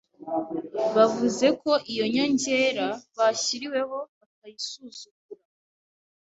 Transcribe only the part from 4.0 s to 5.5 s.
batayisuzugura,